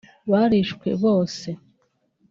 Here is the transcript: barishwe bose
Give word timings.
barishwe 0.31 0.89
bose 1.03 1.49